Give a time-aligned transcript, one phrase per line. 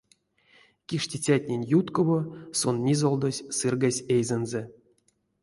[0.87, 2.19] Киштицятнень юткова
[2.59, 4.61] сон мизолдозь сыргась эйзэнзэ.